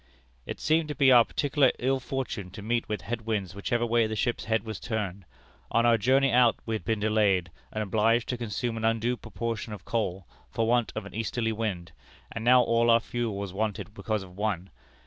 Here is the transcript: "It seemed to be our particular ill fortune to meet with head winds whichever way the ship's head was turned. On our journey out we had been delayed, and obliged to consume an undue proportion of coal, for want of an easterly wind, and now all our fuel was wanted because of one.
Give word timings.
"It 0.47 0.59
seemed 0.59 0.87
to 0.87 0.95
be 0.95 1.11
our 1.11 1.23
particular 1.23 1.71
ill 1.77 1.99
fortune 1.99 2.49
to 2.53 2.63
meet 2.63 2.89
with 2.89 3.01
head 3.03 3.21
winds 3.27 3.53
whichever 3.53 3.85
way 3.85 4.07
the 4.07 4.15
ship's 4.15 4.45
head 4.45 4.63
was 4.63 4.79
turned. 4.79 5.25
On 5.69 5.85
our 5.85 5.99
journey 5.99 6.31
out 6.31 6.55
we 6.65 6.73
had 6.73 6.83
been 6.83 6.99
delayed, 6.99 7.51
and 7.71 7.83
obliged 7.83 8.27
to 8.29 8.37
consume 8.39 8.77
an 8.77 8.83
undue 8.83 9.15
proportion 9.15 9.73
of 9.73 9.85
coal, 9.85 10.25
for 10.49 10.65
want 10.65 10.91
of 10.95 11.05
an 11.05 11.13
easterly 11.13 11.51
wind, 11.51 11.91
and 12.31 12.43
now 12.43 12.63
all 12.63 12.89
our 12.89 12.99
fuel 12.99 13.37
was 13.37 13.53
wanted 13.53 13.93
because 13.93 14.23
of 14.23 14.35
one. 14.35 14.71